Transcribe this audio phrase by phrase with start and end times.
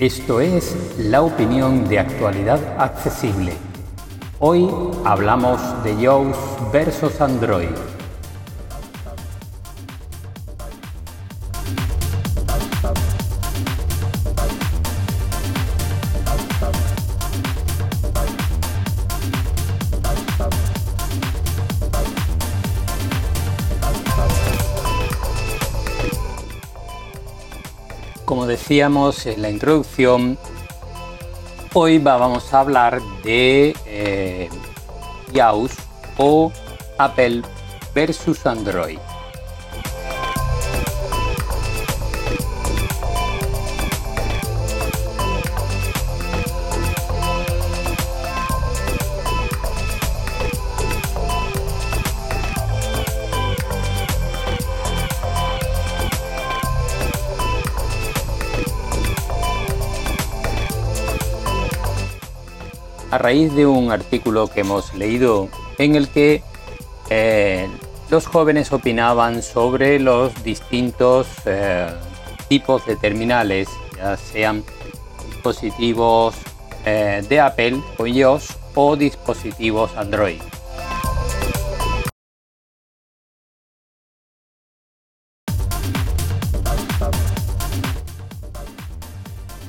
[0.00, 3.52] Esto es la opinión de actualidad accesible.
[4.40, 4.68] Hoy
[5.04, 6.36] hablamos de iOS
[6.72, 7.93] versus Android.
[28.34, 30.36] Como decíamos en la introducción,
[31.72, 34.48] hoy vamos a hablar de eh,
[35.32, 35.70] iOS
[36.18, 36.50] o
[36.98, 37.42] Apple
[37.94, 38.98] versus Android.
[63.14, 65.48] A raíz de un artículo que hemos leído
[65.78, 66.42] en el que
[67.10, 67.68] eh,
[68.10, 71.94] los jóvenes opinaban sobre los distintos eh,
[72.48, 74.64] tipos de terminales, ya sean
[75.28, 76.34] dispositivos
[76.84, 80.40] eh, de Apple o iOS o dispositivos Android.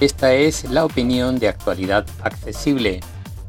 [0.00, 3.00] Esta es la opinión de actualidad accesible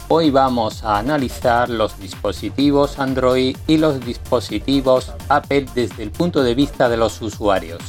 [0.09, 6.55] Hoy vamos a analizar los dispositivos Android y los dispositivos Apple desde el punto de
[6.55, 7.81] vista de los usuarios.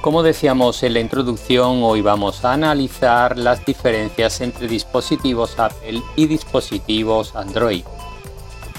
[0.00, 6.26] Como decíamos en la introducción, hoy vamos a analizar las diferencias entre dispositivos Apple y
[6.26, 7.84] dispositivos Android.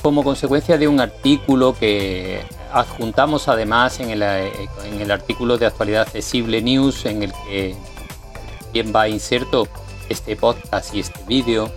[0.02, 2.42] Como consecuencia de un artículo que
[2.74, 7.78] adjuntamos además en el, artículo de actualidad accesible News en el que
[8.70, 9.68] también va inserto
[10.10, 11.72] este podcast y este vídeo,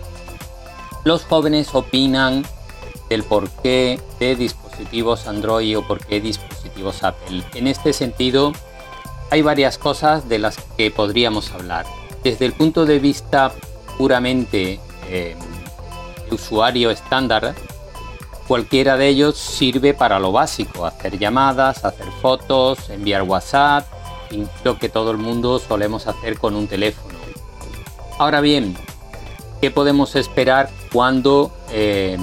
[1.03, 2.45] los jóvenes opinan
[3.09, 7.43] del porqué de dispositivos Android o por qué dispositivos Apple.
[7.55, 8.53] En este sentido,
[9.31, 11.87] hay varias cosas de las que podríamos hablar.
[12.23, 13.51] Desde el punto de vista
[13.97, 15.35] puramente eh,
[16.29, 17.55] de usuario estándar,
[18.47, 23.87] cualquiera de ellos sirve para lo básico, hacer llamadas, hacer fotos, enviar WhatsApp,
[24.63, 27.17] lo que todo el mundo solemos hacer con un teléfono.
[28.19, 28.75] Ahora bien,
[29.61, 32.17] ¿qué podemos esperar cuando eh,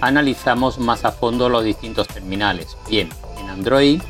[0.00, 2.76] analizamos más a fondo los distintos terminales?
[2.88, 4.02] Bien, en Android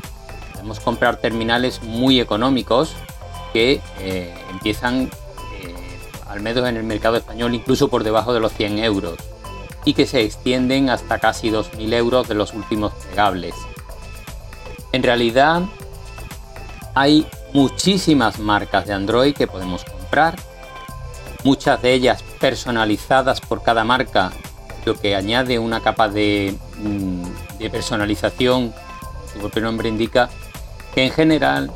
[0.51, 2.95] podemos comprar terminales muy económicos
[3.53, 5.75] que eh, empiezan eh,
[6.27, 9.15] al menos en el mercado español incluso por debajo de los 100 euros
[9.85, 13.53] y que se extienden hasta casi 2.000 euros de los últimos plegables.
[14.91, 15.61] En realidad
[16.95, 20.35] hay muchísimas marcas de Android que podemos comprar,
[21.43, 24.31] muchas de ellas personalizadas por cada marca,
[24.85, 27.23] lo que añade una capa de, mm,
[27.71, 28.73] personalización,
[29.31, 30.29] su propio nombre indica,
[30.93, 31.71] que en general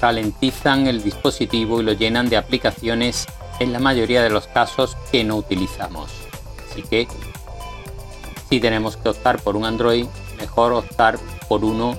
[0.00, 3.26] ralentizan el dispositivo y lo llenan de aplicaciones
[3.60, 6.10] en la mayoría de los casos que no utilizamos.
[6.70, 7.08] Así que
[8.48, 10.06] si tenemos que optar por un Android,
[10.38, 11.18] mejor optar
[11.48, 11.96] por uno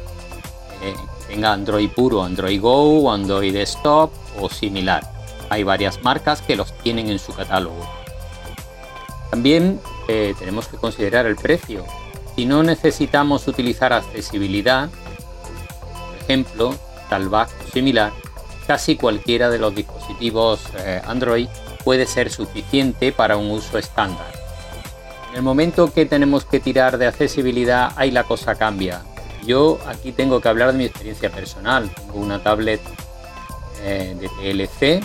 [0.82, 0.96] eh,
[1.32, 5.02] tenga Android puro, Android Go, Android Desktop o similar.
[5.50, 7.88] Hay varias marcas que los tienen en su catálogo.
[9.30, 11.86] También eh, tenemos que considerar el precio.
[12.36, 16.76] Si no necesitamos utilizar accesibilidad, por ejemplo,
[17.10, 18.12] Talbac o similar,
[18.68, 21.48] casi cualquiera de los dispositivos eh, Android
[21.86, 24.34] puede ser suficiente para un uso estándar.
[25.30, 29.02] En el momento que tenemos que tirar de accesibilidad, ahí la cosa cambia.
[29.46, 31.90] Yo aquí tengo que hablar de mi experiencia personal.
[31.90, 32.82] Tengo una tablet
[33.84, 35.04] eh, de TLC,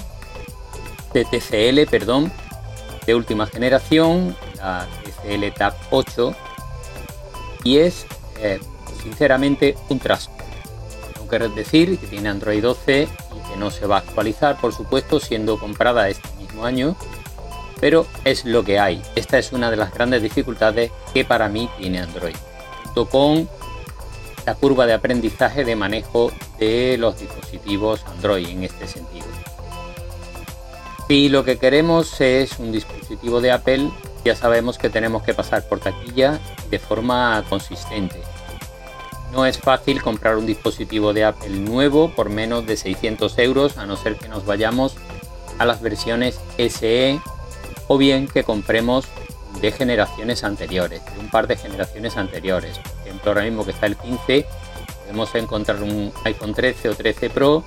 [1.12, 2.30] de TCL, perdón,
[3.06, 6.34] de última generación, la TCL Tab 8,
[7.64, 8.06] y es
[8.38, 8.60] eh,
[9.02, 10.32] sinceramente un trasto.
[11.14, 14.74] Tengo que decir que tiene Android 12 y que no se va a actualizar, por
[14.74, 16.96] supuesto, siendo comprada este mismo año,
[17.80, 19.02] pero es lo que hay.
[19.14, 22.36] Esta es una de las grandes dificultades que para mí tiene Android.
[22.84, 23.48] Junto con
[24.46, 29.26] la curva de aprendizaje de manejo de los dispositivos Android en este sentido.
[31.08, 33.90] Si lo que queremos es un dispositivo de Apple,
[34.24, 36.38] ya sabemos que tenemos que pasar por taquilla
[36.70, 38.20] de forma consistente.
[39.32, 43.86] No es fácil comprar un dispositivo de Apple nuevo por menos de 600 euros, a
[43.86, 44.96] no ser que nos vayamos
[45.58, 47.20] a las versiones SE
[47.88, 49.06] o bien que compremos
[49.60, 52.80] de generaciones anteriores, de un par de generaciones anteriores
[53.28, 54.46] ahora mismo que está el 15,
[55.00, 57.62] Podemos encontrar un iPhone 13 o 13 Pro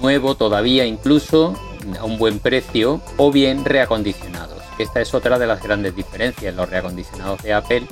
[0.00, 1.54] nuevo todavía incluso
[1.98, 4.62] a un buen precio o bien reacondicionados.
[4.78, 6.54] Esta es otra de las grandes diferencias.
[6.54, 7.88] Los reacondicionados de Apple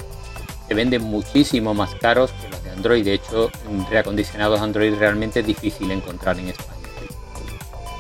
[0.69, 3.05] se venden muchísimo más caros que los de Android.
[3.05, 3.51] De hecho,
[3.91, 6.89] reacondicionados Android realmente es difícil encontrar en España.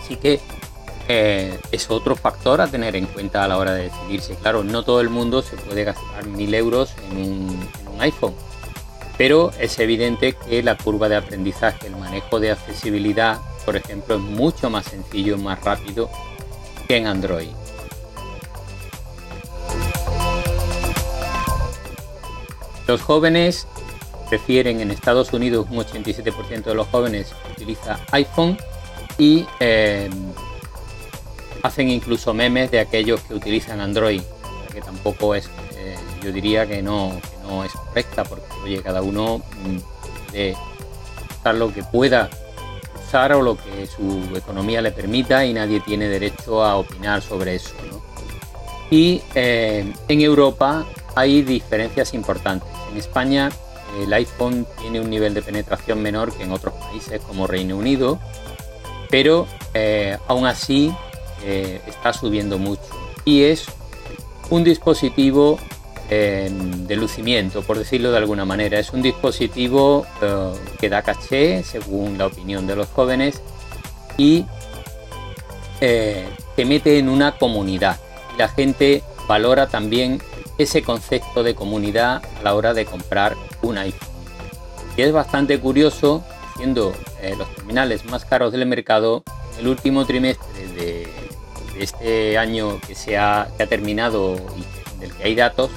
[0.00, 0.40] Así que
[1.08, 4.34] eh, es otro factor a tener en cuenta a la hora de decidirse.
[4.34, 7.68] Claro, no todo el mundo se puede gastar mil euros en un,
[7.98, 8.34] iPhone.
[9.16, 14.20] Pero es evidente que la curva de aprendizaje, el manejo de accesibilidad, por ejemplo, es
[14.20, 16.10] mucho más sencillo más rápido
[16.86, 17.48] que en Android.
[22.86, 23.66] Los jóvenes
[24.28, 28.58] prefieren en Estados Unidos un 87% de los jóvenes utiliza iPhone
[29.18, 30.10] y eh,
[31.66, 34.22] hacen incluso memes de aquellos que utilizan Android,
[34.72, 35.46] que tampoco es,
[35.76, 39.78] eh, yo diría que no, no es correcta, porque oye, cada uno mm,
[40.30, 40.56] puede
[41.40, 42.30] usar lo que pueda
[43.06, 47.54] usar o lo que su economía le permita y nadie tiene derecho a opinar sobre
[47.56, 47.74] eso.
[48.90, 50.84] Y eh, en Europa
[51.14, 52.68] hay diferencias importantes.
[52.90, 53.50] En España
[54.00, 58.18] el iPhone tiene un nivel de penetración menor que en otros países como Reino Unido,
[59.10, 60.92] pero eh, aún así
[61.44, 62.82] eh, está subiendo mucho
[63.24, 63.66] y es
[64.50, 65.58] un dispositivo
[66.10, 68.78] eh, de lucimiento, por decirlo de alguna manera.
[68.78, 70.06] Es un dispositivo
[70.78, 73.42] que da caché, según la opinión de los jóvenes,
[74.16, 74.46] y
[75.80, 77.98] te mete en una comunidad.
[78.38, 80.20] La gente valora también
[80.58, 84.08] ese concepto de comunidad a la hora de comprar un iPhone.
[84.96, 86.24] Y es bastante curioso,
[86.56, 89.22] siendo eh, los terminales más caros del mercado,
[89.58, 91.08] el último trimestre de,
[91.78, 95.70] este año que se ha, terminado y del que hay datos,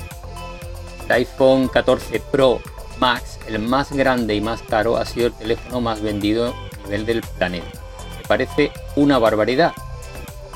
[1.06, 2.62] el iPhone 14 Pro
[3.00, 7.06] Max, el más grande y más caro, ha sido el teléfono más vendido a nivel
[7.06, 7.80] del planeta.
[8.18, 9.74] Me parece una barbaridad,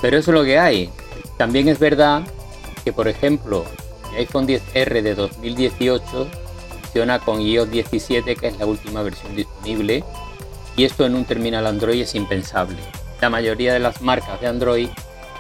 [0.02, 0.90] pero eso es lo que hay.
[1.38, 2.24] También es verdad
[2.84, 3.66] que, por ejemplo,
[4.18, 6.28] iPhone 10R de 2018
[6.82, 10.04] funciona con iOS 17, que es la última versión disponible,
[10.76, 12.78] y esto en un terminal Android es impensable.
[13.22, 14.90] La mayoría de las marcas de Android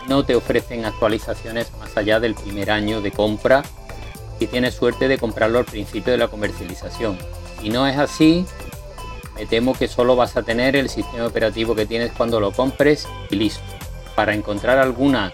[0.07, 3.63] no te ofrecen actualizaciones más allá del primer año de compra
[4.39, 7.17] si tienes suerte de comprarlo al principio de la comercialización.
[7.61, 8.45] Si no es así,
[9.35, 13.07] me temo que solo vas a tener el sistema operativo que tienes cuando lo compres
[13.29, 13.63] y listo.
[14.15, 15.31] Para encontrar alguna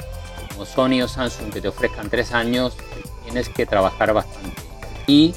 [0.50, 2.76] como Sony o Samsung que te ofrezcan tres años,
[3.24, 4.62] tienes que trabajar bastante.
[5.08, 5.34] Y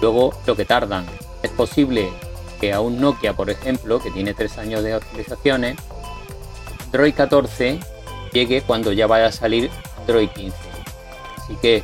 [0.00, 1.06] luego lo que tardan.
[1.42, 2.10] Es posible
[2.60, 5.76] que a un Nokia, por ejemplo, que tiene tres años de actualizaciones,
[6.86, 7.80] Android 14
[8.32, 10.56] llegue cuando ya vaya a salir Android 15.
[11.36, 11.82] Así que,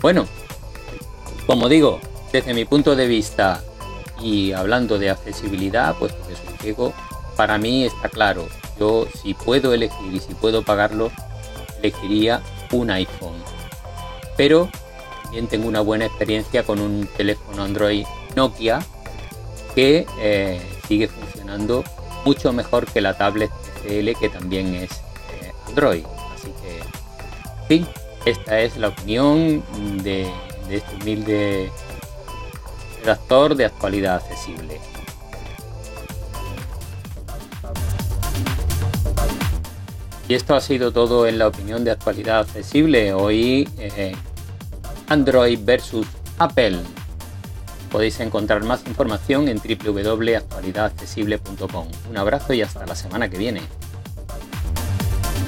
[0.00, 0.26] bueno,
[1.46, 2.00] como digo,
[2.32, 3.62] desde mi punto de vista
[4.20, 6.92] y hablando de accesibilidad, pues porque soy ciego,
[7.36, 8.48] para mí está claro.
[8.78, 11.10] Yo si puedo elegir y si puedo pagarlo,
[11.78, 12.42] elegiría
[12.72, 13.36] un iPhone.
[14.36, 14.68] Pero
[15.22, 18.80] también tengo una buena experiencia con un teléfono Android Nokia
[19.74, 21.84] que eh, sigue funcionando
[22.24, 24.90] mucho mejor que la tablet TCL que también es
[25.68, 26.04] Android.
[26.34, 26.80] Así que,
[27.68, 27.86] sí,
[28.24, 29.62] esta es la opinión
[30.02, 30.32] de,
[30.70, 31.70] este humilde
[33.00, 34.80] redactor de actualidad accesible.
[40.28, 43.14] Y esto ha sido todo en la opinión de actualidad accesible.
[43.14, 44.14] Hoy eh,
[45.08, 46.06] Android versus
[46.38, 46.76] Apple.
[47.90, 51.88] Podéis encontrar más información en www.actualidadaccesible.com.
[52.10, 53.62] Un abrazo y hasta la semana que viene.